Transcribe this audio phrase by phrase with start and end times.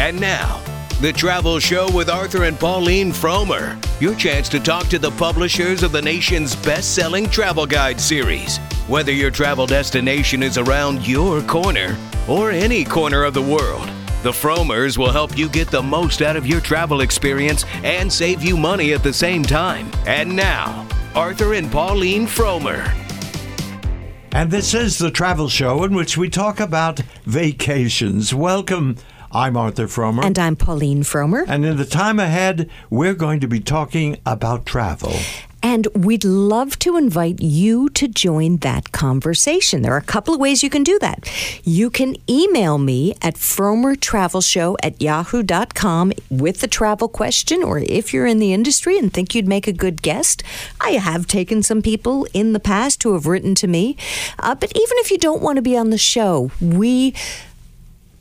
[0.00, 0.62] And now,
[1.02, 3.76] the Travel Show with Arthur and Pauline Frommer.
[4.00, 8.56] Your chance to talk to the publishers of the nation's best selling travel guide series.
[8.88, 13.90] Whether your travel destination is around your corner or any corner of the world,
[14.22, 18.42] the Frommers will help you get the most out of your travel experience and save
[18.42, 19.90] you money at the same time.
[20.06, 22.90] And now, Arthur and Pauline Frommer.
[24.32, 28.32] And this is the travel show in which we talk about vacations.
[28.32, 28.96] Welcome.
[29.32, 30.24] I'm Arthur Frommer.
[30.24, 31.44] And I'm Pauline Frommer.
[31.46, 35.14] And in the time ahead, we're going to be talking about travel.
[35.62, 39.82] And we'd love to invite you to join that conversation.
[39.82, 41.30] There are a couple of ways you can do that.
[41.64, 48.26] You can email me at frommertravelshow at yahoo.com with the travel question, or if you're
[48.26, 50.42] in the industry and think you'd make a good guest.
[50.80, 53.96] I have taken some people in the past who have written to me.
[54.38, 57.14] Uh, but even if you don't want to be on the show, we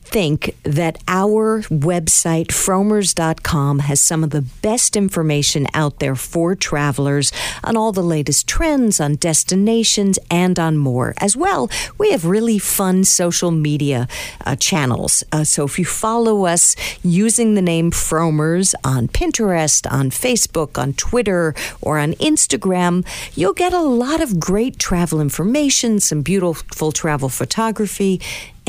[0.09, 7.31] think that our website, frommers.com, has some of the best information out there for travelers
[7.63, 11.13] on all the latest trends, on destinations, and on more.
[11.17, 14.07] As well, we have really fun social media
[14.45, 15.23] uh, channels.
[15.31, 20.93] Uh, so if you follow us using the name Frommers on Pinterest, on Facebook, on
[20.93, 27.29] Twitter, or on Instagram, you'll get a lot of great travel information, some beautiful travel
[27.29, 28.19] photography,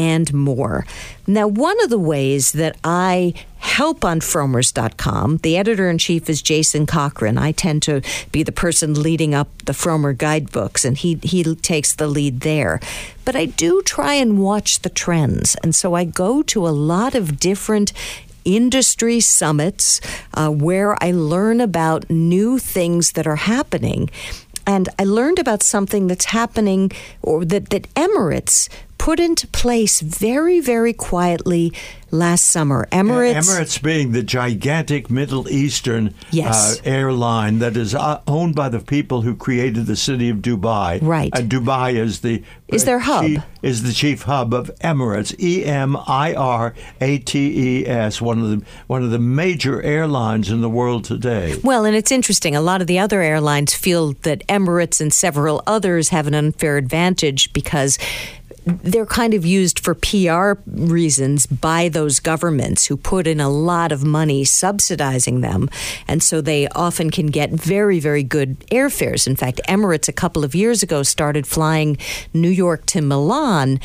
[0.00, 0.86] and more.
[1.26, 6.40] Now, one of the ways that I help on frommers.com, the editor in chief is
[6.40, 7.36] Jason Cochran.
[7.36, 8.00] I tend to
[8.32, 12.80] be the person leading up the Frommer guidebooks, and he, he takes the lead there.
[13.26, 15.54] But I do try and watch the trends.
[15.62, 17.92] And so I go to a lot of different
[18.46, 20.00] industry summits
[20.32, 24.08] uh, where I learn about new things that are happening.
[24.66, 26.90] And I learned about something that's happening,
[27.20, 31.72] or that, that Emirates put into place very, very quietly
[32.10, 32.86] last summer.
[32.92, 33.34] Emirates.
[33.34, 36.78] Emirates being the gigantic Middle Eastern yes.
[36.78, 40.98] uh, airline that is uh, owned by the people who created the city of Dubai.
[41.00, 41.30] Right.
[41.34, 43.24] And Dubai is the is their hub.
[43.24, 45.34] Chief, is the chief hub of Emirates.
[45.40, 48.20] E M I R A T E S.
[48.20, 51.56] One of the one of the major airlines in the world today.
[51.64, 52.54] Well, and it's interesting.
[52.54, 56.76] A lot of the other airlines feel that Emirates and several others have an unfair
[56.76, 57.98] advantage because
[58.64, 63.92] they're kind of used for PR reasons by those governments who put in a lot
[63.92, 65.68] of money subsidizing them.
[66.06, 69.26] And so they often can get very, very good airfares.
[69.26, 71.96] In fact, Emirates a couple of years ago started flying
[72.32, 73.80] New York to Milan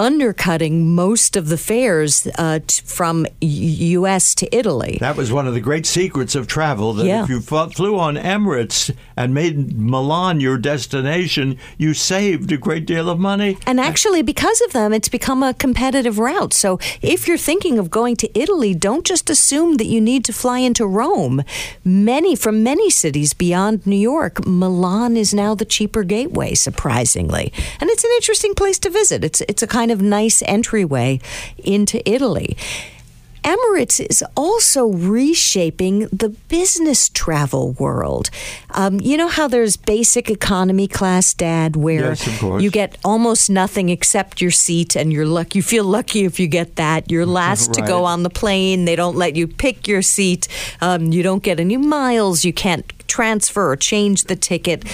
[0.00, 4.34] undercutting most of the fares uh, t- from U.S.
[4.36, 4.96] to Italy.
[4.98, 6.94] That was one of the great secrets of travel.
[6.94, 7.22] That yeah.
[7.22, 13.10] if you flew on Emirates and made Milan your destination, you saved a great deal
[13.10, 13.58] of money.
[13.66, 16.54] And actually, because of them, it's become a competitive route.
[16.54, 20.32] So if you're thinking of going to Italy, don't just assume that you need to
[20.32, 21.44] fly into Rome.
[21.84, 26.54] Many from many cities beyond New York, Milan is now the cheaper gateway.
[26.54, 29.24] Surprisingly, and it's an interesting place to visit.
[29.24, 31.20] It's it's a kind of nice entryway
[31.58, 32.56] into Italy.
[33.44, 38.30] Emirates is also reshaping the business travel world.
[38.70, 43.88] Um, you know how there's basic economy class, Dad, where yes, you get almost nothing
[43.88, 45.58] except your seat, and you're lucky.
[45.58, 47.10] You feel lucky if you get that.
[47.10, 47.74] You're last right.
[47.76, 48.84] to go on the plane.
[48.84, 50.46] They don't let you pick your seat.
[50.80, 52.44] Um, you don't get any miles.
[52.44, 54.84] You can't transfer or change the ticket.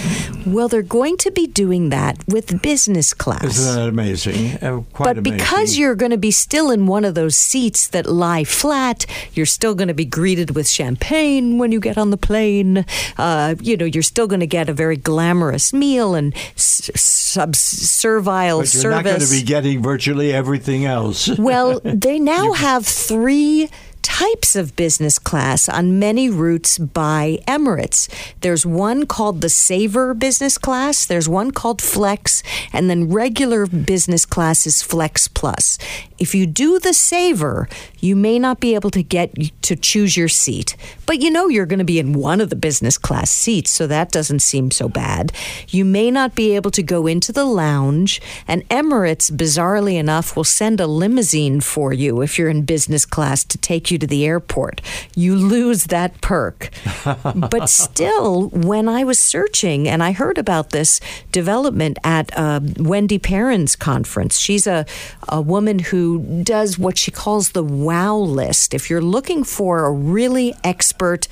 [0.46, 3.44] Well, they're going to be doing that with business class.
[3.44, 4.56] Isn't that amazing?
[4.62, 5.36] Uh, but amazing.
[5.36, 9.46] because you're going to be still in one of those seats that lie flat, you're
[9.46, 12.86] still going to be greeted with champagne when you get on the plane.
[13.18, 18.60] Uh, you know, you're still going to get a very glamorous meal and sub servile
[18.60, 18.96] but you're service.
[18.96, 21.28] not going to be getting virtually everything else.
[21.38, 23.68] well, they now have three
[24.06, 28.08] types of business class on many routes by Emirates.
[28.40, 34.24] There's one called the Saver business class, there's one called Flex, and then regular business
[34.24, 35.76] class is Flex Plus.
[36.18, 37.68] If you do the Saver,
[38.00, 41.66] you may not be able to get to choose your seat, but you know you're
[41.66, 44.88] going to be in one of the business class seats, so that doesn't seem so
[44.88, 45.32] bad.
[45.68, 50.44] You may not be able to go into the lounge, and Emirates, bizarrely enough, will
[50.44, 54.24] send a limousine for you if you're in business class to take you to the
[54.24, 54.80] airport.
[55.14, 56.70] You lose that perk.
[57.50, 61.00] but still, when I was searching and I heard about this
[61.32, 64.86] development at uh, Wendy Perrin's conference, she's a,
[65.28, 66.05] a woman who
[66.42, 68.74] does what she calls the wow list.
[68.74, 71.28] If you're looking for a really expert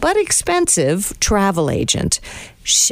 [0.00, 2.20] but expensive travel agent.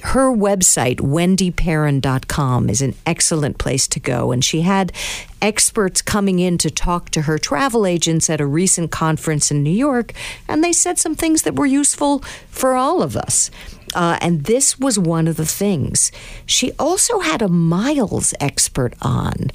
[0.03, 4.33] Her website, wendyperrin.com, is an excellent place to go.
[4.33, 4.93] And she had
[5.41, 9.71] experts coming in to talk to her travel agents at a recent conference in New
[9.71, 10.13] York,
[10.49, 13.51] and they said some things that were useful for all of us.
[13.95, 16.13] Uh, and this was one of the things.
[16.45, 19.51] She also had a miles expert on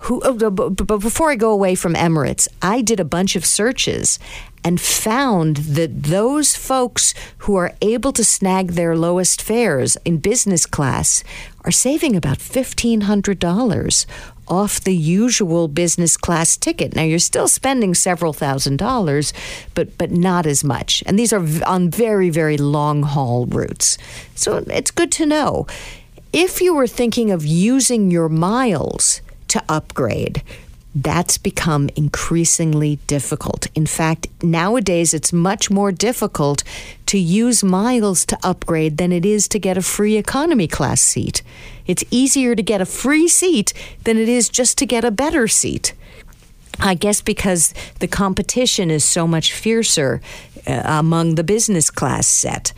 [0.00, 4.18] who oh, but before I go away from Emirates, I did a bunch of searches
[4.62, 10.66] and found that those folks who are able to snag their lowest fares in business
[10.66, 11.22] class
[11.64, 14.06] are saving about $1500
[14.48, 16.94] off the usual business class ticket.
[16.94, 19.32] Now you're still spending several thousand dollars,
[19.74, 21.02] but but not as much.
[21.06, 23.98] And these are on very very long haul routes.
[24.34, 25.66] So it's good to know.
[26.32, 30.42] If you were thinking of using your miles to upgrade.
[30.94, 33.66] That's become increasingly difficult.
[33.74, 36.64] In fact, nowadays it's much more difficult
[37.06, 41.42] to use miles to upgrade than it is to get a free economy class seat.
[41.86, 45.46] It's easier to get a free seat than it is just to get a better
[45.46, 45.92] seat.
[46.80, 50.22] I guess because the competition is so much fiercer
[50.66, 52.72] uh, among the business class set.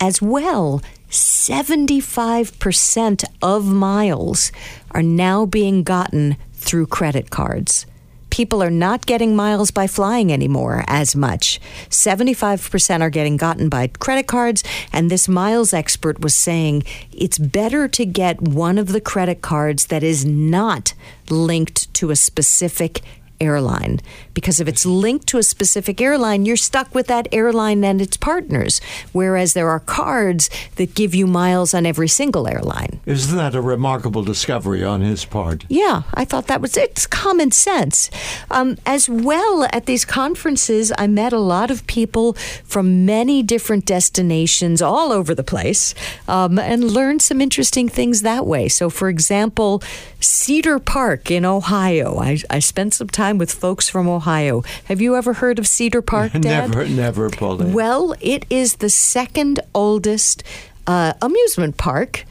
[0.00, 4.52] As well, 75% of miles
[4.90, 7.86] are now being gotten through credit cards.
[8.30, 11.58] People are not getting miles by flying anymore as much.
[11.88, 14.62] 75% are getting gotten by credit cards.
[14.92, 19.86] And this miles expert was saying it's better to get one of the credit cards
[19.86, 20.92] that is not
[21.30, 23.00] linked to a specific
[23.40, 24.00] airline
[24.34, 28.16] because if it's linked to a specific airline, you're stuck with that airline and its
[28.16, 28.80] partners.
[29.12, 33.00] Whereas there are cards that give you miles on every single airline.
[33.06, 35.64] Isn't that a remarkable discovery on his part?
[35.68, 38.10] Yeah, I thought that was it's common sense.
[38.50, 43.86] Um, as well, at these conferences, I met a lot of people from many different
[43.86, 45.94] destinations all over the place
[46.26, 48.68] um, and learned some interesting things that way.
[48.68, 49.82] So, for example,
[50.20, 52.18] Cedar Park in Ohio.
[52.18, 54.62] I, I spent some time with folks from Ohio.
[54.86, 56.42] Have you ever heard of Cedar Park, Dad?
[56.42, 57.72] never, never, Pauline.
[57.72, 60.42] Well, it is the second oldest
[60.86, 62.24] uh, amusement park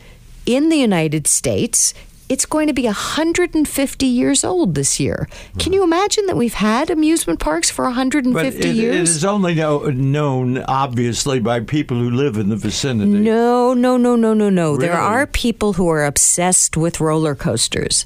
[0.45, 1.93] in the United States.
[2.29, 5.29] It's going to be 150 years old this year.
[5.59, 8.95] Can you imagine that we've had amusement parks for 150 but it, years?
[8.95, 13.11] It is only know, known, obviously, by people who live in the vicinity.
[13.11, 14.71] No, no, no, no, no, no.
[14.71, 14.87] Really?
[14.87, 18.05] There are people who are obsessed with roller coasters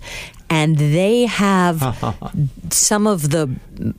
[0.52, 1.80] and they have
[2.70, 3.50] some of the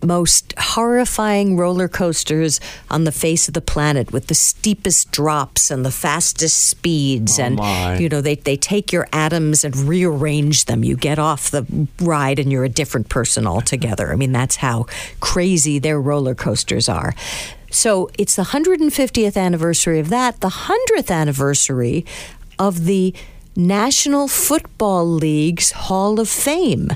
[0.05, 2.61] most horrifying roller coasters
[2.91, 7.41] on the face of the planet with the steepest drops and the fastest speeds.
[7.41, 7.97] Oh and my.
[7.97, 10.85] you know they, they take your atoms and rearrange them.
[10.85, 14.13] You get off the ride and you're a different person altogether.
[14.13, 14.87] I mean that's how
[15.21, 17.15] crazy their roller coasters are.
[17.71, 22.05] So it's the 150th anniversary of that the 100th anniversary
[22.59, 23.15] of the
[23.55, 26.91] National Football League's Hall of Fame.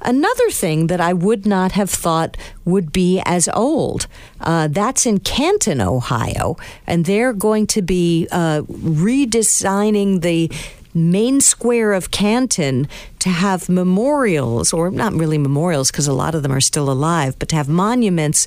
[0.00, 4.06] Another thing that I would not have thought would be as old.
[4.40, 6.56] Uh, that's in Canton, Ohio,
[6.86, 10.52] and they're going to be uh, redesigning the
[10.94, 16.42] main square of Canton to have memorials, or not really memorials because a lot of
[16.44, 18.46] them are still alive, but to have monuments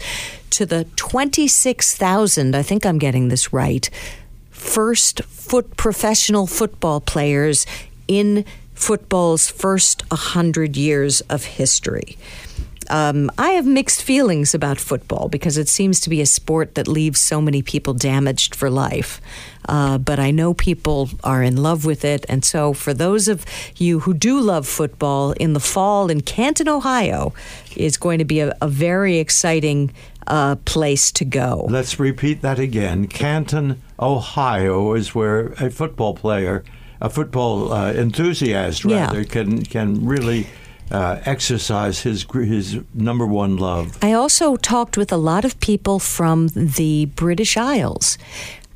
[0.51, 3.89] to the 26,000, I think I'm getting this right,
[4.61, 7.65] first foot professional football players
[8.07, 12.17] in football's first 100 years of history.
[12.89, 16.87] Um, I have mixed feelings about football because it seems to be a sport that
[16.87, 19.21] leaves so many people damaged for life.
[19.67, 22.25] Uh, but I know people are in love with it.
[22.27, 23.45] And so, for those of
[23.77, 27.33] you who do love football, in the fall in Canton, Ohio,
[27.75, 29.93] is going to be a, a very exciting
[30.27, 31.67] uh, place to go.
[31.69, 33.07] Let's repeat that again.
[33.07, 36.63] Canton, Ohio is where a football player,
[36.99, 39.25] a football uh, enthusiast rather, yeah.
[39.25, 40.47] can can really.
[40.93, 43.97] Uh, exercise his his number one love.
[44.03, 48.17] I also talked with a lot of people from the British Isles,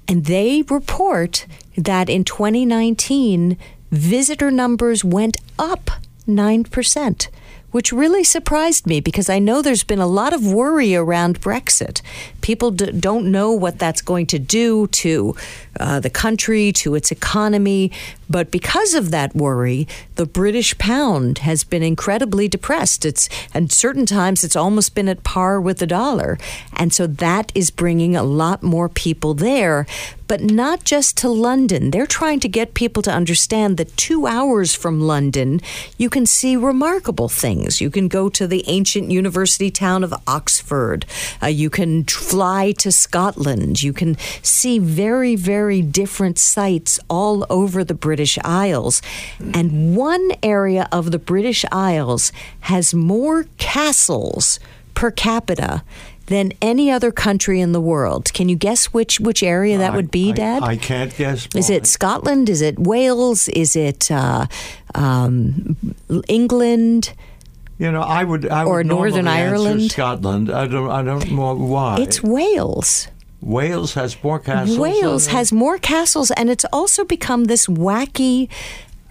[0.07, 3.57] and they report that in 2019
[3.91, 5.91] visitor numbers went up
[6.25, 7.27] nine percent
[7.75, 12.01] which really surprised me because I know there's been a lot of worry around Brexit.
[12.39, 15.35] People d- don't know what that's going to do to
[15.77, 17.91] uh, the country, to its economy.
[18.29, 23.05] But because of that worry, the British pound has been incredibly depressed.
[23.05, 26.37] It's and certain times it's almost been at par with the dollar.
[26.73, 29.85] And so that is bringing a lot more people there
[30.27, 31.91] but not just to London.
[31.91, 35.61] They're trying to get people to understand that two hours from London,
[35.97, 37.81] you can see remarkable things.
[37.81, 41.05] You can go to the ancient university town of Oxford.
[41.41, 43.83] Uh, you can fly to Scotland.
[43.83, 49.01] You can see very, very different sites all over the British Isles.
[49.53, 52.31] And one area of the British Isles
[52.61, 54.59] has more castles
[54.93, 55.83] per capita
[56.27, 58.33] than any other country in the world.
[58.33, 60.63] Can you guess which which area that I, would be, I, Dad?
[60.63, 61.47] I can't guess.
[61.55, 62.49] Is it Scotland?
[62.49, 63.47] Is it Wales?
[63.49, 64.47] Is it uh,
[64.95, 65.75] um,
[66.27, 67.13] England?
[67.77, 68.47] You know, I would.
[68.47, 70.49] I or would Northern Ireland, Scotland.
[70.49, 70.89] I don't.
[70.89, 71.97] I don't know why.
[71.99, 73.07] It's Wales.
[73.45, 74.79] Wales has more castles.
[74.79, 78.49] Wales has more castles, and it's also become this wacky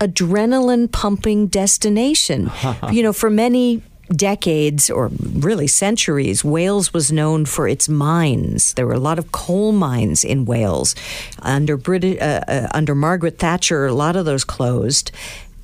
[0.00, 2.50] adrenaline pumping destination.
[2.90, 8.74] you know, for many decades or really centuries, Wales was known for its mines.
[8.74, 10.96] There were a lot of coal mines in Wales.
[11.38, 15.12] Under British, uh, uh, under Margaret Thatcher, a lot of those closed,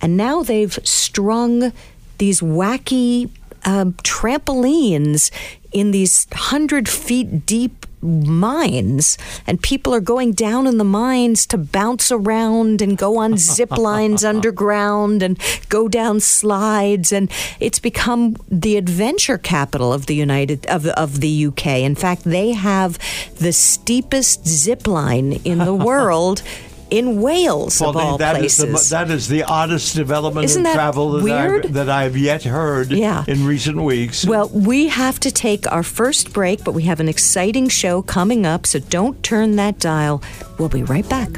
[0.00, 1.72] and now they've strung
[2.18, 3.30] these wacky
[3.64, 5.32] uh, trampolines
[5.72, 11.58] in these hundred feet deep mines and people are going down in the mines to
[11.58, 15.38] bounce around and go on zip lines underground and
[15.68, 21.46] go down slides and it's become the adventure capital of the United of, of the
[21.46, 22.98] UK in fact they have
[23.36, 26.42] the steepest zip line in the world
[26.90, 28.64] in Wales well, of all that places.
[28.64, 32.42] Is the, that is the oddest development Isn't in travel that I've, that I've, yet
[32.42, 33.24] heard yeah.
[33.28, 34.26] in recent weeks.
[34.26, 38.46] Well, we have to take our first break, but we have an exciting show coming
[38.46, 40.22] up, so don't turn that dial.
[40.58, 41.30] We'll be right back.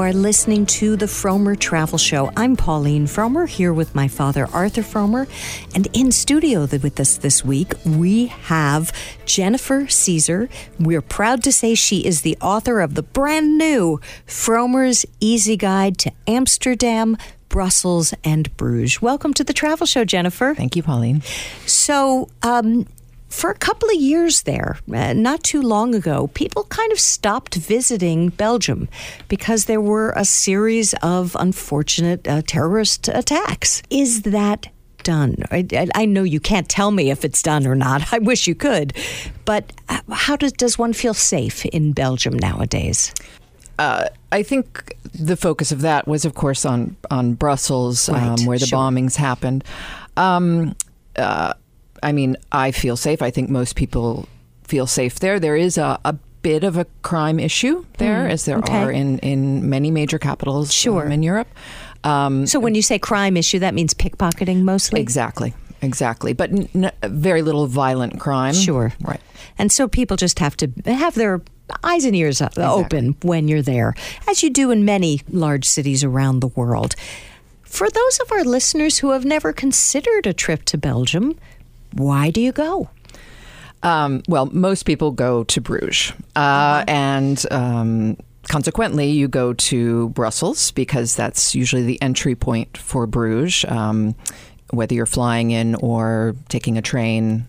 [0.00, 2.32] Are listening to the Frommer Travel Show.
[2.34, 5.28] I'm Pauline Frommer here with my father, Arthur Frommer.
[5.74, 8.94] And in studio with us this week, we have
[9.26, 10.48] Jennifer Ceaser.
[10.78, 15.98] We're proud to say she is the author of the brand new Frommer's Easy Guide
[15.98, 17.18] to Amsterdam,
[17.50, 19.02] Brussels, and Bruges.
[19.02, 20.54] Welcome to the Travel Show, Jennifer.
[20.54, 21.20] Thank you, Pauline.
[21.66, 22.86] So, um,
[23.30, 27.54] for a couple of years there, uh, not too long ago, people kind of stopped
[27.54, 28.88] visiting Belgium
[29.28, 33.82] because there were a series of unfortunate uh, terrorist attacks.
[33.88, 34.66] Is that
[35.04, 35.36] done?
[35.50, 38.12] I, I, know you can't tell me if it's done or not.
[38.12, 38.94] I wish you could.
[39.44, 43.14] But uh, how does, does one feel safe in Belgium nowadays?
[43.78, 48.44] Uh, I think the focus of that was, of course, on on Brussels, right, um,
[48.44, 48.78] where the sure.
[48.78, 49.64] bombings happened.
[50.18, 50.76] Um,
[51.16, 51.54] uh,
[52.02, 53.22] I mean, I feel safe.
[53.22, 54.28] I think most people
[54.64, 55.40] feel safe there.
[55.40, 58.82] There is a, a bit of a crime issue there, mm, as there okay.
[58.82, 61.06] are in, in many major capitals um, sure.
[61.06, 61.48] Um, in Europe.
[62.04, 65.00] Um, so when you say crime issue, that means pickpocketing mostly?
[65.00, 65.54] Exactly.
[65.82, 68.52] Exactly, but n- very little violent crime.
[68.52, 69.20] Sure, right.
[69.58, 71.40] And so people just have to have their
[71.82, 72.64] eyes and ears exactly.
[72.64, 73.94] open when you're there,
[74.28, 76.96] as you do in many large cities around the world.
[77.62, 81.38] For those of our listeners who have never considered a trip to Belgium,
[81.94, 82.88] why do you go?
[83.82, 86.84] Um, well, most people go to Bruges, uh, uh-huh.
[86.86, 93.64] and um, consequently, you go to Brussels because that's usually the entry point for Bruges.
[93.68, 94.14] Um,
[94.70, 97.46] whether you're flying in or taking a train,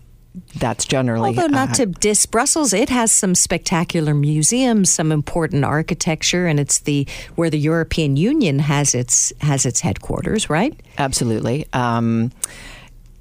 [0.56, 1.30] that's generally.
[1.30, 6.60] Although not uh, to diss Brussels, it has some spectacular museums, some important architecture, and
[6.60, 10.80] it's the where the European Union has its has its headquarters, right?
[10.98, 11.68] Absolutely.
[11.74, 12.32] Um,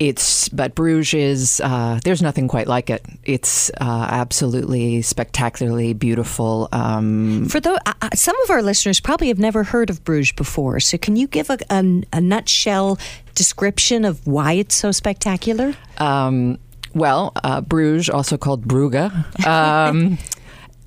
[0.00, 3.04] it's but Bruges is uh, there's nothing quite like it.
[3.24, 6.68] It's uh, absolutely spectacularly beautiful.
[6.72, 10.32] Um, For though uh, uh, some of our listeners probably have never heard of Bruges
[10.32, 12.98] before, so can you give a, a, a nutshell
[13.34, 15.74] description of why it's so spectacular?
[15.98, 16.58] Um,
[16.94, 19.46] well, uh, Bruges, also called Brugge.
[19.46, 20.18] Um,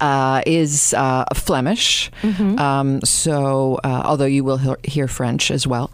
[0.01, 2.12] Uh, is uh, Flemish.
[2.24, 2.60] Mm-hmm.
[2.60, 5.91] Um, so, uh, although you will hear French as well.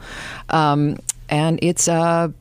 [0.50, 0.98] Um,
[1.30, 2.34] and it's a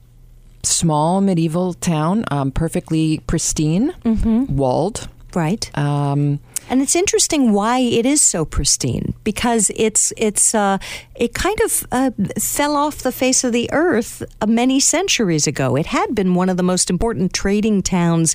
[0.68, 4.56] small medieval town, um, perfectly pristine, mm-hmm.
[4.56, 5.08] walled.
[5.34, 5.70] Right.
[5.76, 10.78] Um, and it's interesting why it is so pristine because it's it's uh,
[11.14, 15.76] it kind of uh, fell off the face of the earth uh, many centuries ago.
[15.76, 18.34] It had been one of the most important trading towns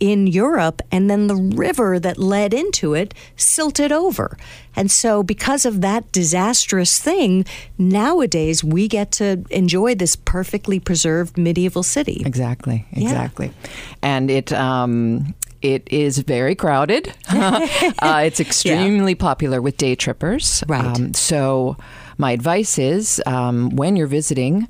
[0.00, 4.36] in Europe, and then the river that led into it silted over.
[4.74, 7.44] And so, because of that disastrous thing,
[7.78, 12.22] nowadays we get to enjoy this perfectly preserved medieval city.
[12.24, 13.46] Exactly, exactly.
[13.46, 13.70] Yeah.
[14.02, 17.12] And it, um, it is very crowded.
[17.28, 19.18] uh, it's extremely yeah.
[19.18, 20.64] popular with day trippers.
[20.66, 20.84] Right.
[20.84, 21.76] Um, so,
[22.16, 24.68] my advice is um, when you're visiting,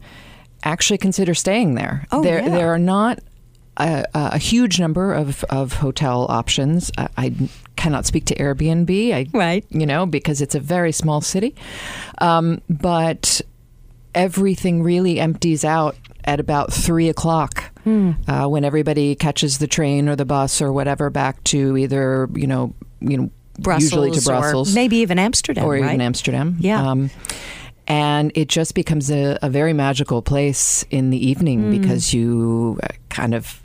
[0.65, 2.07] actually consider staying there.
[2.13, 2.49] Oh, there, yeah.
[2.49, 3.21] there are not
[3.89, 6.91] a, a, huge number of, of hotel options.
[6.99, 7.35] I, I,
[7.77, 9.65] cannot speak to Airbnb, I, right?
[9.71, 11.55] You know, because it's a very small city,
[12.19, 13.41] um, but
[14.15, 18.13] everything really empties out at about three o'clock hmm.
[18.29, 22.47] uh, when everybody catches the train or the bus or whatever back to either you
[22.47, 25.85] know you know Brussels usually to Brussels, maybe even Amsterdam, or right?
[25.85, 26.57] even Amsterdam.
[26.61, 26.91] Yeah.
[26.91, 27.11] Um,
[27.87, 31.81] and it just becomes a, a, very magical place in the evening mm.
[31.81, 33.61] because you uh, kind of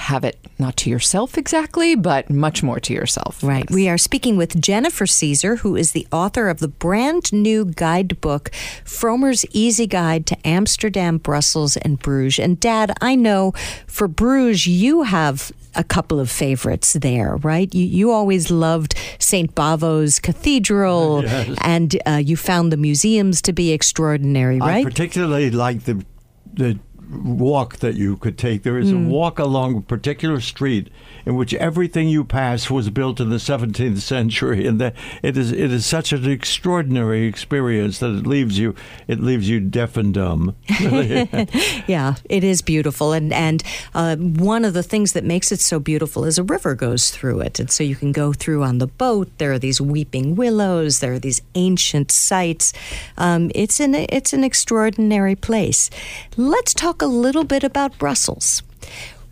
[0.00, 3.42] have it not to yourself exactly, but much more to yourself.
[3.42, 3.66] Right.
[3.68, 3.74] Yes.
[3.74, 8.50] We are speaking with Jennifer Ceaser, who is the author of the brand new guidebook,
[8.84, 12.42] Frommer's Easy Guide to Amsterdam, Brussels, and Bruges.
[12.42, 13.52] And Dad, I know
[13.86, 17.72] for Bruges, you have a couple of favorites there, right?
[17.74, 19.54] You, you always loved St.
[19.54, 21.58] Bavo's Cathedral, yes.
[21.60, 24.80] and uh, you found the museums to be extraordinary, right?
[24.80, 26.04] I particularly like the
[26.52, 26.78] the
[27.10, 28.62] walk that you could take.
[28.62, 29.06] There is mm.
[29.06, 30.88] a walk along a particular street
[31.26, 35.52] in which everything you pass was built in the 17th century, and that it is
[35.52, 38.74] it is such an extraordinary experience that it leaves you
[39.08, 40.56] it leaves you deaf and dumb.
[41.86, 43.62] yeah, it is beautiful, and and
[43.94, 47.40] uh, one of the things that makes it so beautiful is a river goes through
[47.40, 49.28] it, and so you can go through on the boat.
[49.38, 51.00] There are these weeping willows.
[51.00, 52.72] There are these ancient sites.
[53.16, 55.90] Um, it's an it's an extraordinary place.
[56.36, 58.62] Let's talk a little bit about Brussels.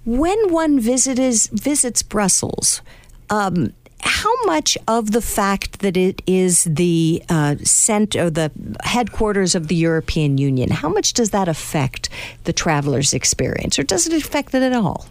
[0.08, 2.80] When one visits, visits Brussels,
[3.28, 8.50] um, how much of the fact that it is the uh, center, the
[8.84, 12.08] headquarters of the European Union, how much does that affect
[12.44, 15.04] the traveler's experience, or does it affect it at all?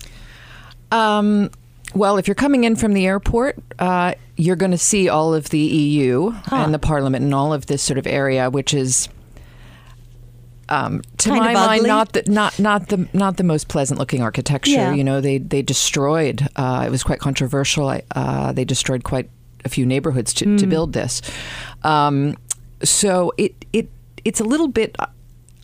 [0.91, 1.51] Um,
[1.93, 5.49] well, if you're coming in from the airport, uh, you're going to see all of
[5.49, 6.55] the EU huh.
[6.55, 9.09] and the Parliament and all of this sort of area, which is
[10.69, 14.21] um, to kind my mind, not the not not the not the most pleasant looking
[14.21, 14.71] architecture.
[14.71, 14.93] Yeah.
[14.93, 16.47] You know, they they destroyed.
[16.55, 17.99] Uh, it was quite controversial.
[18.15, 19.29] Uh, they destroyed quite
[19.65, 20.57] a few neighborhoods to, mm.
[20.59, 21.21] to build this.
[21.83, 22.37] Um,
[22.83, 23.89] so it it
[24.25, 24.95] it's a little bit.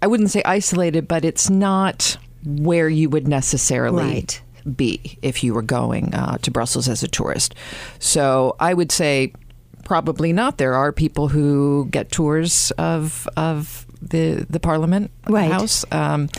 [0.01, 4.41] I wouldn't say isolated, but it's not where you would necessarily right.
[4.75, 7.55] be if you were going uh, to Brussels as a tourist.
[7.99, 9.33] So I would say
[9.85, 10.57] probably not.
[10.57, 15.51] There are people who get tours of of the the Parliament right.
[15.51, 15.85] House.
[15.91, 16.29] Um,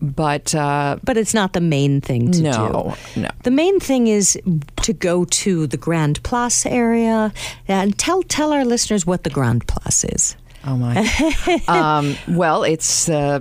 [0.00, 3.22] but uh, but it's not the main thing to no, do.
[3.22, 4.38] No, The main thing is
[4.82, 7.32] to go to the Grand Place area
[7.66, 10.36] and tell tell our listeners what the Grand Place is.
[10.64, 11.62] Oh my!
[11.68, 13.40] um, well, it's uh,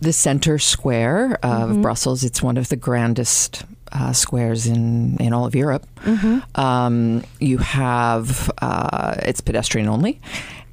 [0.00, 1.82] the center square of mm-hmm.
[1.82, 2.24] Brussels.
[2.24, 5.86] It's one of the grandest uh, squares in, in all of Europe.
[6.02, 6.60] Mm-hmm.
[6.60, 10.20] Um, you have uh, it's pedestrian only,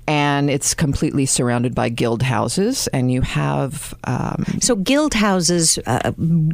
[0.08, 6.12] and it's completely surrounded by guild houses and you have um, so guild houses uh,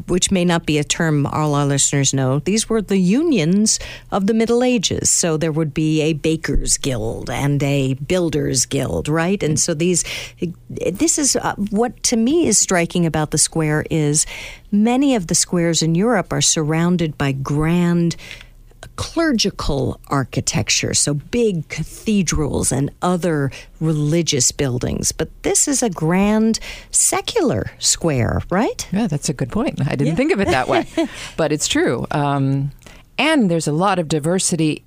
[0.08, 3.80] which may not be a term all our listeners know these were the unions
[4.12, 5.10] of the middle ages.
[5.10, 9.42] So there would be a bakers guild and a builders guild right?
[9.44, 10.04] And so these
[10.70, 14.26] this is uh, what to me is striking about the square is
[14.72, 18.16] many of the squares in Europe are surrounded by grand
[18.96, 25.12] clerical architecture, so big cathedrals and other religious buildings.
[25.12, 26.60] But this is a grand
[26.92, 28.88] secular square, right?
[28.92, 29.82] Yeah, that's a good point.
[29.82, 30.16] I didn't yeah.
[30.16, 30.86] think of it that way,
[31.38, 32.06] but it's true.
[32.12, 32.72] Um,
[33.18, 34.84] and there's a lot of diversity.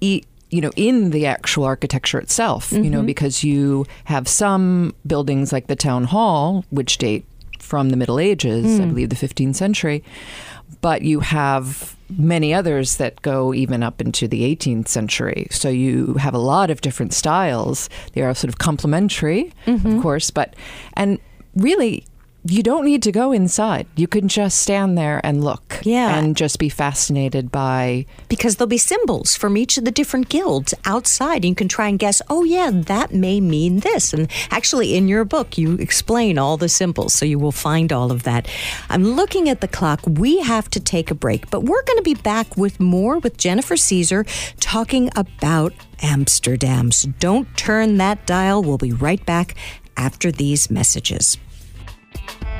[0.00, 2.84] E- you know, in the actual architecture itself, mm-hmm.
[2.84, 3.06] you know, mm-hmm.
[3.06, 7.24] because you have some buildings like the town hall, which date
[7.58, 8.82] from the Middle Ages, mm.
[8.82, 10.04] I believe the 15th century,
[10.84, 15.46] but you have many others that go even up into the 18th century.
[15.50, 17.88] So you have a lot of different styles.
[18.12, 19.96] They are sort of complementary, mm-hmm.
[19.96, 20.54] of course, but
[20.92, 21.18] and
[21.56, 22.04] really
[22.46, 23.86] you don't need to go inside.
[23.96, 25.80] You can just stand there and look.
[25.82, 26.18] Yeah.
[26.18, 28.04] And just be fascinated by.
[28.28, 31.36] Because there'll be symbols from each of the different guilds outside.
[31.36, 34.12] And you can try and guess, oh, yeah, that may mean this.
[34.12, 37.14] And actually, in your book, you explain all the symbols.
[37.14, 38.46] So you will find all of that.
[38.90, 40.00] I'm looking at the clock.
[40.06, 43.38] We have to take a break, but we're going to be back with more with
[43.38, 44.26] Jennifer Ceaser
[44.60, 46.92] talking about Amsterdam.
[46.92, 48.62] So don't turn that dial.
[48.62, 49.54] We'll be right back
[49.96, 51.38] after these messages.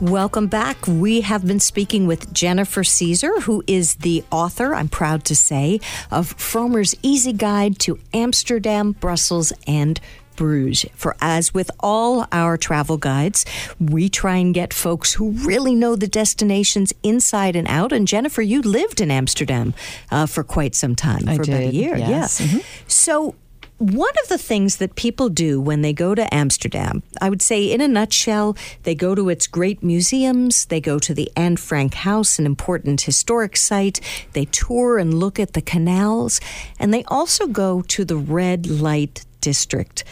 [0.00, 0.76] Welcome back.
[0.86, 5.80] We have been speaking with Jennifer Ceaser, who is the author, I'm proud to say,
[6.12, 10.00] of Frommer's Easy Guide to Amsterdam, Brussels, and
[10.36, 10.88] Bruges.
[10.94, 13.44] For as with all our travel guides,
[13.80, 17.90] we try and get folks who really know the destinations inside and out.
[17.92, 19.74] And Jennifer, you lived in Amsterdam
[20.12, 21.96] uh, for quite some time, I for did, about a year.
[21.96, 22.40] yes.
[22.40, 22.46] Yeah.
[22.46, 22.58] Mm-hmm.
[22.86, 23.34] So
[23.78, 27.64] one of the things that people do when they go to Amsterdam, I would say
[27.64, 31.94] in a nutshell, they go to its great museums, they go to the Anne Frank
[31.94, 34.00] House, an important historic site,
[34.32, 36.40] they tour and look at the canals,
[36.80, 40.02] and they also go to the red light district.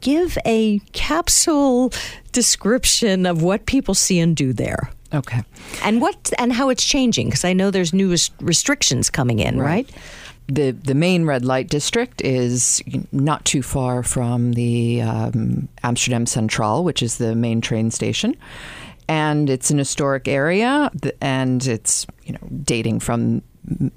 [0.00, 1.92] Give a capsule
[2.32, 4.90] description of what people see and do there.
[5.12, 5.42] Okay.
[5.82, 9.58] And what and how it's changing because I know there's new res- restrictions coming in,
[9.58, 9.90] right?
[9.90, 10.02] right?
[10.50, 12.82] The the main red light district is
[13.12, 18.36] not too far from the um, Amsterdam Centraal, which is the main train station,
[19.08, 23.42] and it's an historic area, and it's you know dating from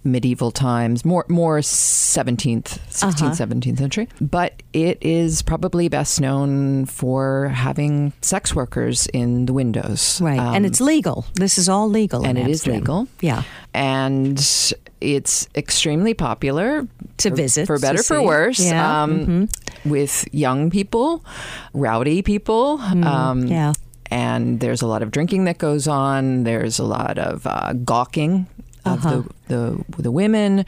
[0.04, 3.30] medieval times, more more 17th, 16th, uh-huh.
[3.32, 4.08] 17th century.
[4.22, 10.22] But it is probably best known for having sex workers in the windows.
[10.22, 10.40] Right.
[10.40, 11.26] Um, and it's legal.
[11.36, 12.26] This is all legal.
[12.26, 12.76] And it Amsterdam.
[12.76, 13.08] is legal.
[13.22, 13.44] Yeah.
[13.74, 14.40] And
[15.02, 18.60] it's extremely popular to for, visit, for better for worse.
[18.60, 19.04] Yeah.
[19.04, 19.90] Um, mm-hmm.
[19.90, 21.26] With young people,
[21.74, 22.78] rowdy people.
[22.78, 23.74] Mm, um, yeah.
[24.10, 26.44] And there's a lot of drinking that goes on.
[26.44, 28.48] There's a lot of uh, gawking
[28.86, 29.24] of uh-huh.
[29.48, 30.66] the, the, the women.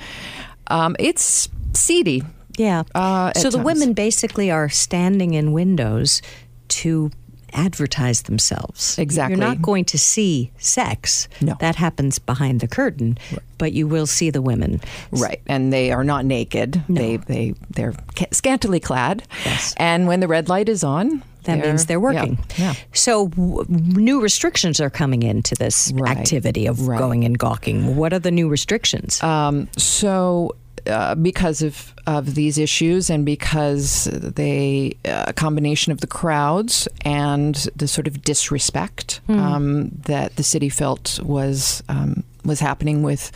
[0.67, 2.23] Um, it's seedy.
[2.57, 2.83] Yeah.
[2.93, 3.65] Uh, so the times.
[3.65, 6.21] women basically are standing in windows
[6.69, 7.11] to
[7.55, 8.99] advertise themselves.
[8.99, 9.37] Exactly.
[9.37, 11.27] You're not going to see sex.
[11.41, 11.55] No.
[11.59, 13.39] That happens behind the curtain, right.
[13.57, 14.81] but you will see the women.
[15.11, 15.41] Right.
[15.47, 16.83] And they are not naked.
[16.87, 17.01] No.
[17.01, 17.93] They they they're
[18.31, 19.23] scantily clad.
[19.45, 19.73] Yes.
[19.77, 22.37] And when the red light is on, that they're, means they're working.
[22.57, 22.73] Yeah.
[22.73, 22.73] yeah.
[22.93, 26.17] So w- new restrictions are coming into this right.
[26.17, 26.99] activity of right.
[26.99, 27.95] going and gawking.
[27.95, 29.21] What are the new restrictions?
[29.23, 30.55] Um, so
[30.87, 36.87] uh, because of, of these issues and because they uh, a combination of the crowds
[37.01, 39.37] and the sort of disrespect mm.
[39.37, 43.31] um, that the city felt was um, was happening with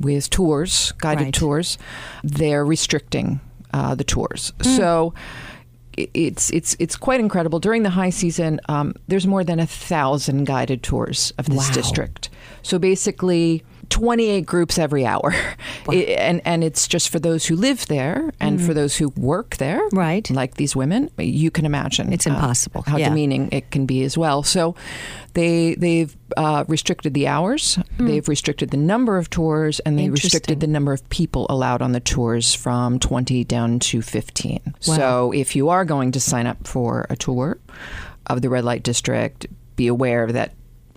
[0.00, 1.34] with tours, guided right.
[1.34, 1.78] tours,
[2.22, 3.40] they're restricting
[3.72, 4.52] uh, the tours.
[4.58, 4.76] Mm.
[4.76, 5.14] So
[5.96, 7.60] it's it's it's quite incredible.
[7.60, 11.74] During the high season, um, there's more than a thousand guided tours of this wow.
[11.74, 12.30] district.
[12.62, 13.62] So basically,
[13.94, 15.32] 28 groups every hour.
[15.86, 15.94] Wow.
[15.94, 18.66] It, and and it's just for those who live there and mm.
[18.66, 19.80] for those who work there.
[19.92, 20.28] Right.
[20.30, 23.10] Like these women, you can imagine it's impossible uh, how yeah.
[23.10, 24.42] demeaning it can be as well.
[24.42, 24.74] So
[25.34, 28.06] they they've uh, restricted the hours, mm.
[28.08, 31.92] they've restricted the number of tours, and they restricted the number of people allowed on
[31.92, 34.60] the tours from 20 down to 15.
[34.64, 34.72] Wow.
[34.96, 37.58] So if you are going to sign up for a tour
[38.26, 40.52] of the red light district, be aware that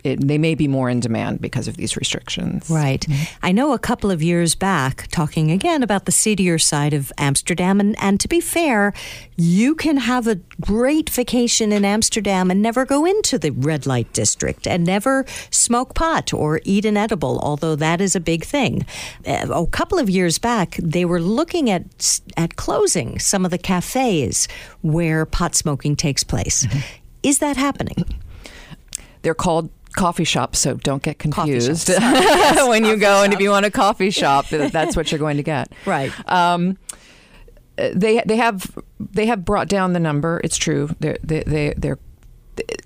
[0.07, 2.69] it, they may be more in demand because of these restrictions.
[2.69, 3.01] Right.
[3.01, 3.45] Mm-hmm.
[3.45, 7.79] I know a couple of years back, talking again about the seedier side of Amsterdam,
[7.79, 8.93] and, and to be fair,
[9.35, 14.11] you can have a great vacation in Amsterdam and never go into the red light
[14.13, 18.85] district and never smoke pot or eat an edible, although that is a big thing.
[19.25, 21.83] Uh, a couple of years back, they were looking at
[22.35, 24.47] at closing some of the cafes
[24.81, 26.65] where pot smoking takes place.
[26.65, 26.79] Mm-hmm.
[27.23, 28.21] Is that happening?
[29.21, 33.07] They're called coffee shop, so don't get confused yes, when you go.
[33.07, 33.25] Shop.
[33.25, 35.71] And if you want a coffee shop, that's what you're going to get.
[35.85, 36.11] Right.
[36.29, 36.77] Um,
[37.75, 40.41] they they have they have brought down the number.
[40.43, 40.89] It's true.
[40.99, 41.99] They're they, they they're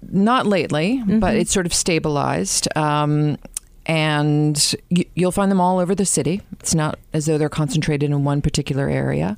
[0.04, 1.20] not lately, mm-hmm.
[1.20, 2.68] but it's sort of stabilized.
[2.78, 3.38] Um,
[3.86, 6.42] and you, you'll find them all over the city.
[6.60, 9.38] It's not as though they're concentrated in one particular area.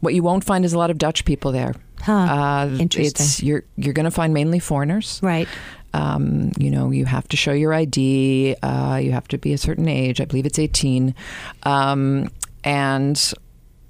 [0.00, 1.74] What you won't find is a lot of Dutch people there.
[2.02, 2.12] Huh.
[2.12, 3.24] Uh, Interesting.
[3.24, 5.18] It's, you're you're going to find mainly foreigners.
[5.22, 5.48] Right.
[5.94, 8.56] Um, you know, you have to show your ID.
[8.62, 10.20] Uh, you have to be a certain age.
[10.20, 11.14] I believe it's 18.
[11.62, 12.30] Um,
[12.64, 13.32] and,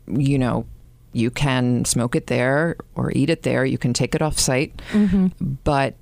[0.06, 0.66] you know,
[1.12, 3.64] you can smoke it there or eat it there.
[3.64, 4.80] You can take it off site.
[4.92, 5.28] Mm-hmm.
[5.64, 5.94] But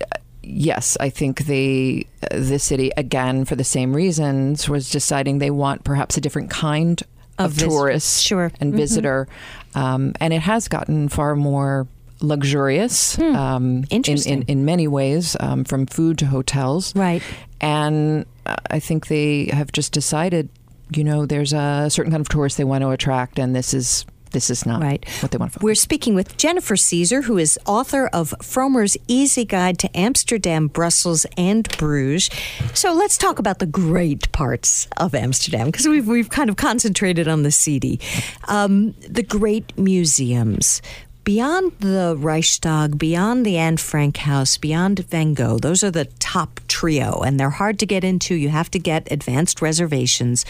[0.00, 5.50] uh, yes, I think the the city again for the same reasons was deciding they
[5.50, 7.02] want perhaps a different kind
[7.38, 8.52] of, of tourist sure.
[8.60, 8.78] and mm-hmm.
[8.78, 9.28] visitor,
[9.74, 11.86] um, and it has gotten far more
[12.20, 13.34] luxurious hmm.
[13.34, 16.94] um, in, in, in, many ways, um, from food to hotels.
[16.94, 17.22] Right.
[17.60, 18.26] And
[18.70, 20.48] I think they have just decided,
[20.90, 24.04] you know, there's a certain kind of tourist they want to attract, and this is
[24.30, 25.04] this is not right.
[25.20, 29.44] what they want to We're speaking with Jennifer Ceaser, who is author of Frommer's Easy
[29.44, 32.30] Guide to Amsterdam, Brussels, and Bruges.
[32.74, 37.26] So let's talk about the great parts of Amsterdam, because we've, we've kind of concentrated
[37.26, 38.00] on the seedy.
[38.48, 40.82] Um, the great museums
[41.28, 46.58] beyond the Reichstag, beyond the Anne Frank House, beyond Van Gogh, those are the top
[46.68, 48.34] trio, and they're hard to get into.
[48.34, 50.46] You have to get advanced reservations.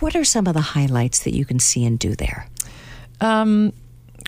[0.00, 2.48] What are some of the highlights that you can see and do there?
[3.20, 3.74] Um,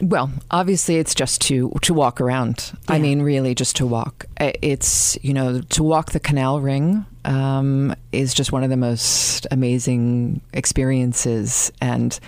[0.02, 2.72] well, obviously, it's just to to walk around.
[2.72, 2.96] Yeah.
[2.96, 4.26] I mean, really, just to walk.
[4.38, 9.46] It's you know to walk the canal ring um, is just one of the most
[9.50, 12.20] amazing experiences, and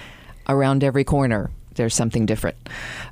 [0.48, 2.56] around every corner there's something different.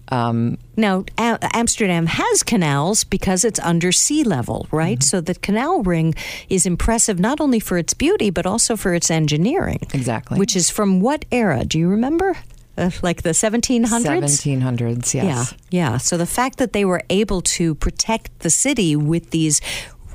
[0.08, 4.98] Um, now, a- Amsterdam has canals because it's under sea level, right?
[4.98, 5.16] Mm-hmm.
[5.16, 6.14] So the canal ring
[6.48, 9.80] is impressive not only for its beauty but also for its engineering.
[9.94, 10.38] Exactly.
[10.38, 11.64] Which is from what era?
[11.64, 12.36] Do you remember?
[12.78, 13.84] Uh, like the 1700s?
[13.86, 15.24] 1700s, yes.
[15.24, 15.98] Yeah, yeah.
[15.98, 19.60] So the fact that they were able to protect the city with these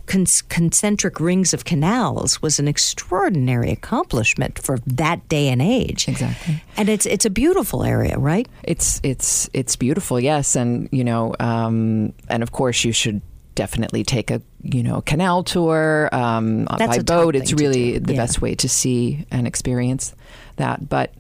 [0.05, 6.07] con- concentric rings of canals was an extraordinary accomplishment for that day and age.
[6.07, 6.63] Exactly.
[6.77, 8.47] And it's it's a beautiful area, right?
[8.63, 10.55] It's it's it's beautiful, yes.
[10.55, 13.21] And you know, um, and of course, you should
[13.55, 17.35] definitely take a you know canal tour um, by boat.
[17.35, 18.21] It's really the yeah.
[18.21, 20.13] best way to see and experience
[20.57, 20.87] that.
[20.87, 21.13] But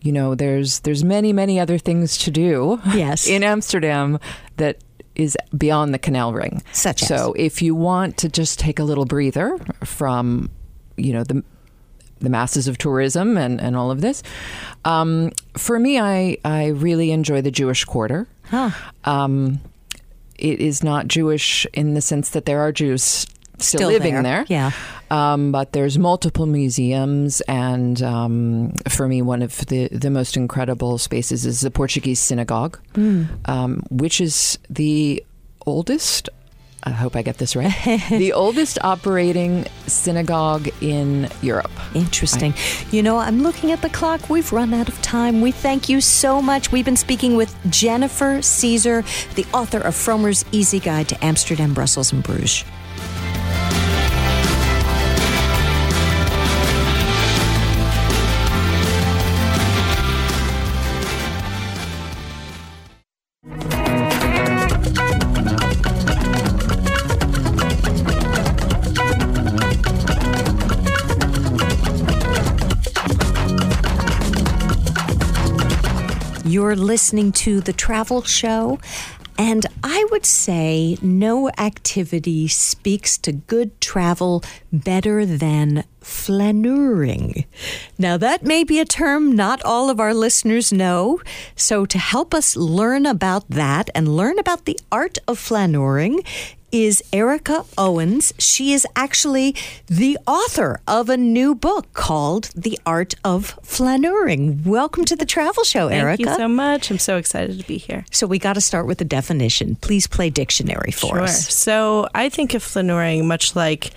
[0.00, 2.80] you know, there's there's many many other things to do.
[2.92, 3.26] Yes.
[3.28, 4.18] in Amsterdam
[4.56, 4.78] that
[5.16, 6.62] is beyond the canal ring.
[6.72, 7.08] Such as.
[7.08, 10.50] So if you want to just take a little breather from,
[10.96, 11.42] you know, the
[12.20, 14.22] the masses of tourism and, and all of this.
[14.84, 18.26] Um, for me, I, I really enjoy the Jewish Quarter.
[18.44, 18.70] Huh.
[19.04, 19.60] Um,
[20.38, 23.26] it is not Jewish in the sense that there are Jews
[23.58, 24.22] still, still living there.
[24.22, 24.46] there.
[24.48, 24.70] Yeah.
[25.10, 30.98] Um, but there's multiple museums, and um, for me, one of the, the most incredible
[30.98, 33.26] spaces is the Portuguese Synagogue, mm.
[33.48, 35.24] um, which is the
[35.64, 36.28] oldest.
[36.82, 37.74] I hope I get this right.
[38.10, 41.70] the oldest operating synagogue in Europe.
[41.96, 42.52] Interesting.
[42.52, 44.28] I, you know, I'm looking at the clock.
[44.30, 45.40] We've run out of time.
[45.40, 46.70] We thank you so much.
[46.70, 52.12] We've been speaking with Jennifer Ceaser, the author of Frommer's Easy Guide to Amsterdam, Brussels,
[52.12, 52.64] and Bruges.
[76.66, 78.80] You're listening to The Travel Show.
[79.38, 87.44] And I would say no activity speaks to good travel better than flaneuring.
[87.98, 91.20] Now, that may be a term not all of our listeners know.
[91.54, 96.26] So, to help us learn about that and learn about the art of flaneuring
[96.84, 98.34] is Erika Owens.
[98.38, 99.54] She is actually
[99.86, 104.66] the author of a new book called The Art of Flaneuring.
[104.66, 106.24] Welcome to the Travel Show, Thank Erika.
[106.24, 106.90] Thank you so much.
[106.90, 108.04] I'm so excited to be here.
[108.10, 109.76] So we got to start with the definition.
[109.76, 111.22] Please play dictionary for sure.
[111.22, 111.54] us.
[111.54, 113.92] So I think of flaneuring much like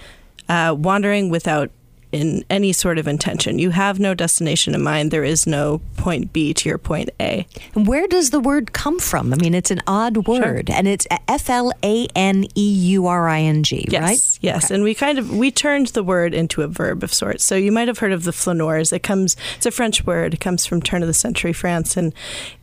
[0.47, 1.71] uh, wandering without
[2.11, 3.59] in any sort of intention.
[3.59, 5.11] You have no destination in mind.
[5.11, 7.45] There is no point B to your point A.
[7.75, 9.31] And where does the word come from?
[9.33, 10.77] I mean, it's an odd word, sure.
[10.77, 14.39] and it's F L A N E U R I N G, yes, right?
[14.41, 14.75] Yes, okay.
[14.75, 17.45] and we kind of we turned the word into a verb of sorts.
[17.45, 18.91] So you might have heard of the flaneurs.
[18.91, 20.33] It comes it's a French word.
[20.33, 22.13] It comes from turn of the century France, and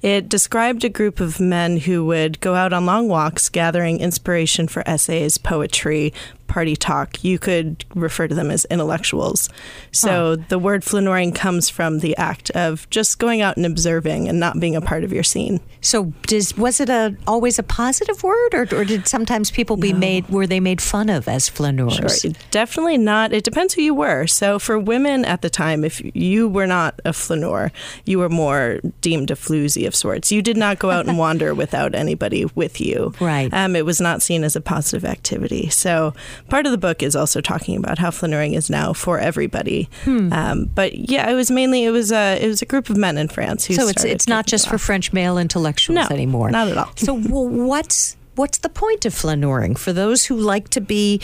[0.03, 4.67] it described a group of men who would go out on long walks, gathering inspiration
[4.67, 6.13] for essays, poetry,
[6.57, 9.51] party talk, you could refer to them as intellectuals.
[9.93, 10.45] So huh.
[10.49, 14.59] the word flaneuring comes from the act of just going out and observing and not
[14.59, 15.61] being a part of your scene.
[15.83, 19.93] So does was it a always a positive word, or, or did sometimes people be
[19.93, 19.99] no.
[19.99, 22.23] made were they made fun of as flaneurs?
[22.23, 23.35] Sure, definitely not.
[23.35, 24.27] It depends who you were.
[24.27, 27.71] So for women at the time, if you were not a flaneur,
[28.07, 30.33] you were more deemed a floozy of sorts.
[30.33, 33.13] You did not go out and wander without anybody with you.
[33.21, 33.53] Right.
[33.53, 35.69] Um, it was not seen as a positive activity.
[35.69, 36.15] So
[36.49, 39.89] part of the book is also talking about how flaneuring is now for everybody.
[40.05, 40.33] Hmm.
[40.33, 43.19] Um, but yeah, it was mainly it was a it was a group of men
[43.19, 43.75] in France who.
[43.75, 46.51] So it's it's not just for French male intellectuals no, anymore.
[46.51, 46.93] Not at all.
[46.97, 51.21] So well, what's what's the point of flaneuring for those who like to be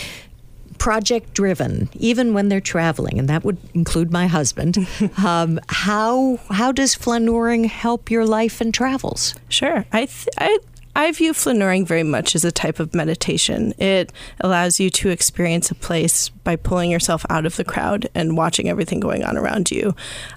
[0.79, 4.77] project driven, even when they're traveling, and that would include my husband.
[5.25, 9.37] um, how how does flaneuring help your life and travels?
[9.49, 10.59] Sure, I th- I
[10.95, 13.73] I view flaneuring very much as a type of meditation.
[13.79, 18.37] It allows you to experience a place by pulling yourself out of the crowd and
[18.37, 19.95] watching everything going on around you.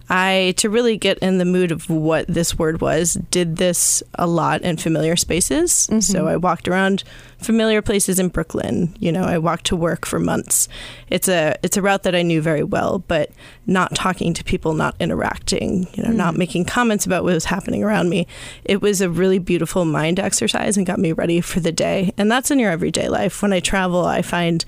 [0.10, 4.28] I, to really get in the mood of what this word was, did this a
[4.28, 5.88] lot in familiar spaces.
[5.88, 6.00] Mm-hmm.
[6.00, 7.04] So I walked around
[7.40, 8.96] familiar places in Brooklyn.
[9.00, 10.68] You know, I walked to work for months.
[11.10, 13.32] It's a it's a route that I knew very well, but
[13.66, 16.16] not talking to people, not interacting, you know, mm.
[16.16, 18.28] not making comments about what was happening around me.
[18.64, 22.14] It was a really beautiful mind exercise and got me ready for the day.
[22.18, 23.42] And that's in your everyday life.
[23.42, 24.64] When I travel, I find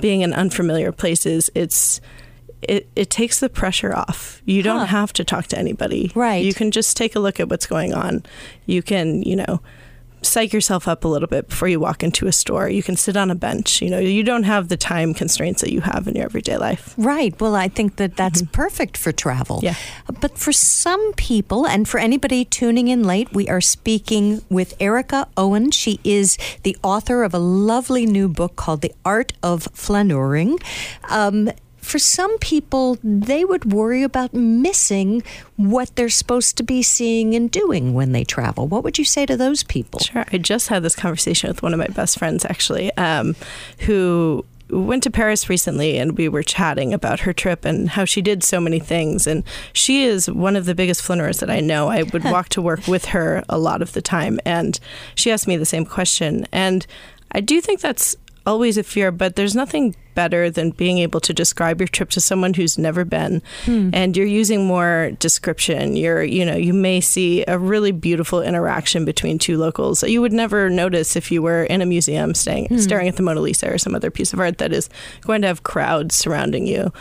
[0.00, 2.00] being in unfamiliar places, it's
[2.62, 4.40] it, it takes the pressure off.
[4.44, 6.12] You don't have to talk to anybody.
[6.14, 6.44] Right.
[6.44, 8.22] You can just take a look at what's going on.
[8.66, 9.60] You can, you know,
[10.22, 12.68] psych yourself up a little bit before you walk into a store.
[12.68, 13.82] You can sit on a bench.
[13.82, 16.94] You know, you don't have the time constraints that you have in your everyday life.
[16.96, 17.38] Right.
[17.40, 18.52] Well, I think that that's mm-hmm.
[18.52, 19.60] perfect for travel.
[19.62, 19.74] Yeah.
[20.20, 25.28] But for some people, and for anybody tuning in late, we are speaking with Erika
[25.36, 25.70] Owen.
[25.70, 30.62] She is the author of a lovely new book called The Art of Flaneuring.
[31.08, 31.50] Um,
[31.82, 35.22] for some people, they would worry about missing
[35.56, 38.68] what they're supposed to be seeing and doing when they travel.
[38.68, 40.00] What would you say to those people?
[40.00, 40.24] Sure.
[40.32, 43.34] I just had this conversation with one of my best friends, actually, um,
[43.80, 48.22] who went to Paris recently and we were chatting about her trip and how she
[48.22, 49.26] did so many things.
[49.26, 51.88] And she is one of the biggest flaneurers that I know.
[51.88, 54.40] I would walk to work with her a lot of the time.
[54.46, 54.78] And
[55.14, 56.46] she asked me the same question.
[56.52, 56.86] And
[57.32, 61.32] I do think that's always a fear, but there's nothing better than being able to
[61.32, 63.42] describe your trip to someone who's never been.
[63.64, 63.90] Hmm.
[63.92, 65.96] and you're using more description.
[65.96, 70.20] You're you know you may see a really beautiful interaction between two locals that you
[70.20, 72.78] would never notice if you were in a museum staying, hmm.
[72.78, 74.88] staring at the Mona Lisa or some other piece of art that is
[75.22, 76.92] going to have crowds surrounding you.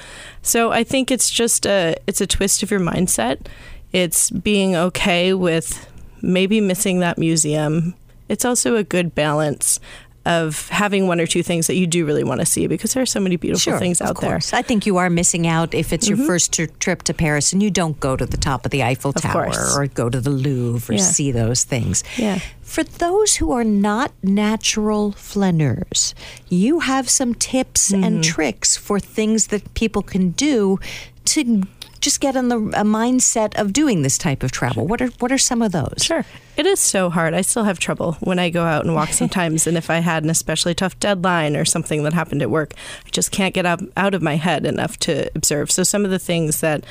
[0.42, 3.46] So I think it's just a it's a twist of your mindset.
[3.92, 5.88] It's being okay with
[6.22, 7.96] maybe missing that museum.
[8.30, 9.80] It's also a good balance
[10.26, 13.02] of having one or two things that you do really want to see because there
[13.02, 14.40] are so many beautiful sure, things out there.
[14.54, 16.20] I think you are missing out if it's mm-hmm.
[16.20, 19.14] your first trip to Paris and you don't go to the top of the Eiffel
[19.14, 21.04] Tower or go to the Louvre or yeah.
[21.04, 22.04] see those things.
[22.18, 22.40] Yeah.
[22.62, 26.14] For those who are not natural flaneurs,
[26.50, 28.04] you have some tips mm-hmm.
[28.04, 30.80] and tricks for things that people can do
[31.26, 31.64] to
[32.00, 34.88] just get in the mindset of doing this type of travel.
[34.88, 35.96] What are what are some of those?
[36.00, 36.26] Sure.
[36.58, 37.34] It is so hard.
[37.34, 39.68] I still have trouble when I go out and walk sometimes.
[39.68, 42.74] and if I had an especially tough deadline or something that happened at work,
[43.06, 45.72] I just can't get up, out of my head enough to observe.
[45.72, 46.84] So some of the things that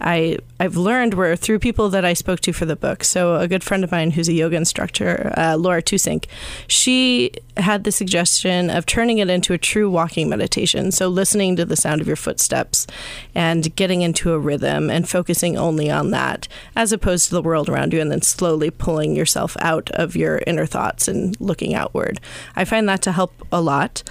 [0.00, 3.04] I I've learned were through people that I spoke to for the book.
[3.04, 6.26] So a good friend of mine who's a yoga instructor, uh, Laura Tusink,
[6.66, 10.92] she had the suggestion of turning it into a true walking meditation.
[10.92, 12.86] So listening to the sound of your footsteps
[13.34, 17.68] and getting into a rhythm and focusing only on that, as opposed to the world
[17.68, 22.20] around you, and then slowly pulling yourself out of your inner thoughts and looking outward.
[22.56, 24.02] I find that to help a lot.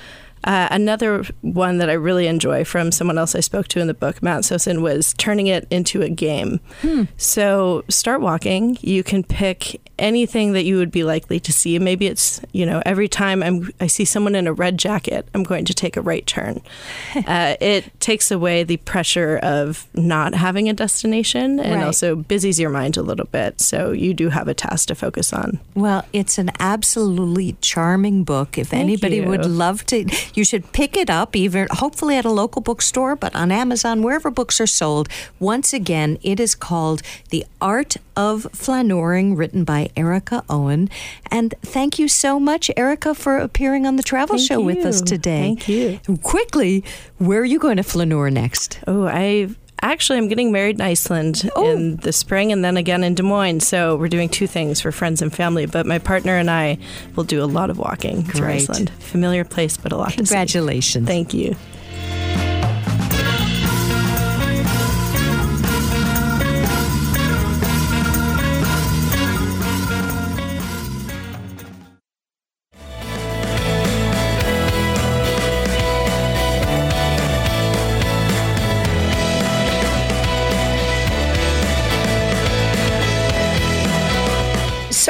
[0.46, 3.94] Uh, another one that I really enjoy from someone else I spoke to in the
[3.94, 6.60] book, Matt Sosin, was turning it into a game.
[6.82, 7.04] Hmm.
[7.18, 8.78] So start walking.
[8.82, 11.78] You can pick anything that you would be likely to see.
[11.80, 15.44] Maybe it's you know every time I'm I see someone in a red jacket, I'm
[15.44, 16.62] going to take a right turn.
[17.28, 21.86] uh, it takes away the pressure of not having a destination and right.
[21.86, 23.62] also busies your mind a little bit.
[23.62, 25.60] So you do have a task to focus on.
[25.74, 28.58] Well, it's an absolutely charming book.
[28.58, 29.28] If Thank anybody you.
[29.28, 30.06] would love to,
[30.38, 34.30] you should pick it up, even hopefully at a local bookstore, but on Amazon, wherever
[34.32, 35.10] books are sold.
[35.40, 40.90] Once again, it is called The Art of Flaneuring, written by Erika Owen.
[41.32, 44.66] And thank you so much, Erika, for appearing on the travel thank show you.
[44.66, 45.42] with us today.
[45.42, 46.00] Thank you.
[46.24, 46.84] Quickly,
[47.18, 48.80] where are you going to flaneur next?
[48.88, 49.50] Oh, I
[49.92, 51.70] actually I'm getting married in Iceland oh.
[51.70, 53.62] in the spring and then again in Des Moines.
[53.62, 55.66] So we're doing two things for friends and family.
[55.66, 56.78] But my partner and I
[57.16, 58.34] will do a lot of walking Great.
[58.34, 58.90] to Iceland.
[59.00, 60.28] Familiar place, but a lot of stuff.
[60.28, 61.08] Congratulations.
[61.08, 61.56] Thank you.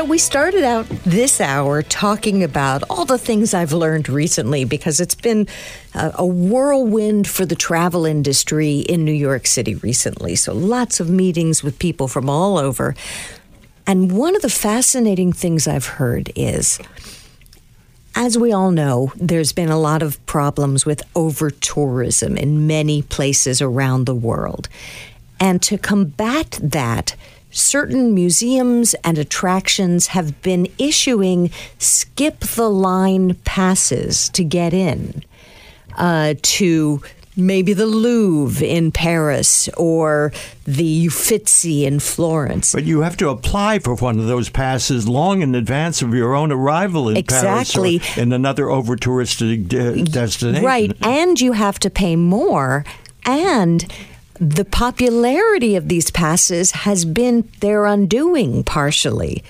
[0.04, 5.16] We started out this hour talking about all the things I've learned recently because it's
[5.16, 5.48] been
[5.94, 10.36] a, whirlwind for the travel industry in New York City recently.
[10.36, 12.96] So lots of meetings with people from all over.
[13.88, 16.80] And one of the fascinating things I've heard is
[18.16, 23.02] as we all know, there's been a lot of problems with over tourism in many
[23.02, 24.68] places around the world.
[25.40, 27.16] And to combat that,
[27.56, 31.50] certain museums and attractions have been issuing
[31.80, 35.24] skip the line passes to get in
[35.98, 37.02] uh, to
[37.38, 40.32] maybe the Louvre in Paris or
[40.66, 42.74] the Uffizi in Florence.
[42.74, 46.36] But you have to apply for one of those passes long in advance of your
[46.36, 48.00] own arrival in exactly.
[48.00, 50.66] Paris or in another over touristic de- destination.
[50.66, 52.86] Right, and you have to pay more
[53.26, 53.86] and
[54.40, 59.44] the popularity of these passes has been their undoing partially.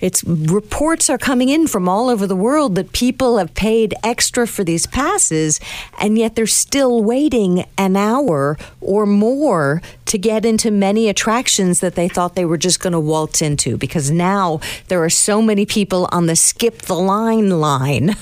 [0.00, 4.48] It's reports are coming in from all over the world that people have paid extra
[4.48, 5.60] for these passes
[6.00, 11.94] and yet they're still waiting an hour or more to get into many attractions that
[11.94, 15.64] they thought they were just going to waltz into because now there are so many
[15.64, 18.06] people on the skip the line line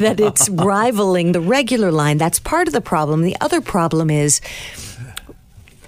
[0.00, 2.18] that it's rivaling the regular line.
[2.18, 3.22] That's part of the problem.
[3.22, 4.40] The other problem is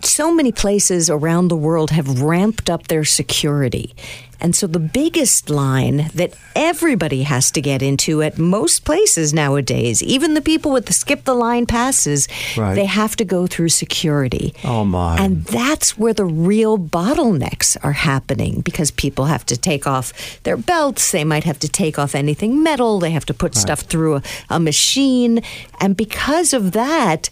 [0.05, 3.95] so many places around the world have ramped up their security.
[4.43, 10.03] And so the biggest line that everybody has to get into at most places nowadays,
[10.03, 12.27] even the people with the skip the line passes,
[12.57, 12.75] right.
[12.75, 14.53] they have to go through security.
[14.65, 15.17] Oh my.
[15.17, 20.57] And that's where the real bottlenecks are happening because people have to take off their
[20.57, 23.63] belts, they might have to take off anything metal, they have to put right.
[23.63, 25.41] stuff through a, a machine.
[25.81, 27.31] And because of that,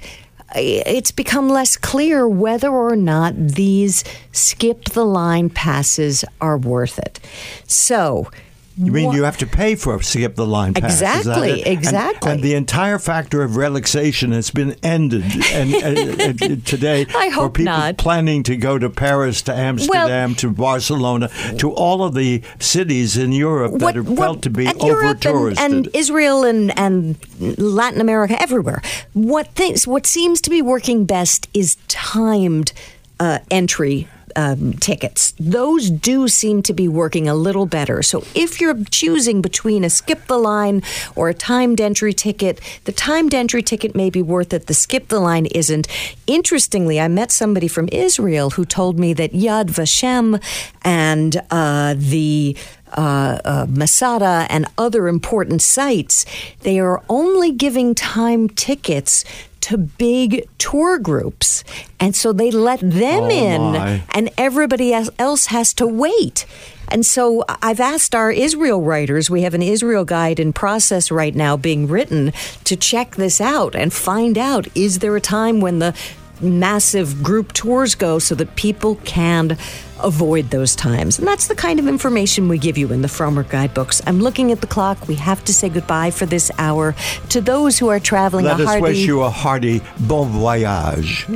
[0.55, 7.21] it's become less clear whether or not these skip the line passes are worth it.
[7.67, 8.31] So,
[8.77, 11.01] you mean you have to pay for skip the line pass?
[11.01, 12.31] Exactly, exactly.
[12.31, 17.29] And, and, the entire factor of relaxation has been ended and, and, and today I
[17.29, 17.99] hope for people not.
[17.99, 23.17] planning to go to Paris, to Amsterdam, well, to Barcelona, to all of the cities
[23.17, 25.65] in Europe that what, are felt to be over touristed.
[25.65, 27.17] And, and, Israel and, and
[27.59, 28.83] Latin America, everywhere.
[29.13, 32.73] What things what seems to be working best is timed
[33.19, 35.35] uh, entry um, tickets.
[35.39, 38.03] Those do seem to be working a little better.
[38.03, 40.83] So if you're choosing between a skip the line
[41.15, 44.67] or a timed entry ticket, the timed entry ticket may be worth it.
[44.67, 45.89] The skip the line isn't.
[46.27, 50.43] Interestingly, I met somebody from Israel who told me that Yad Vashem
[50.83, 52.57] and uh, the
[52.93, 56.25] uh, uh, Masada and other important sites,
[56.61, 59.25] they are only giving time tickets
[59.63, 61.65] to big tour groups.
[61.99, 64.03] And so they let them oh in, my.
[64.15, 66.47] and everybody else has to wait.
[66.89, 71.35] And so I've asked our Israel writers, we have an Israel guide in process right
[71.35, 72.33] now being written
[72.65, 75.95] to check this out and find out is there a time when the
[76.41, 79.57] massive group tours go so that people can
[80.05, 81.19] avoid those times.
[81.19, 84.01] And that's the kind of information we give you in the Frommer guidebooks.
[84.07, 85.09] I'm looking at the clock.
[85.09, 86.95] We have to say goodbye for this hour.
[87.31, 91.27] To those who are traveling, let a us hearty, wish you a hearty bon voyage.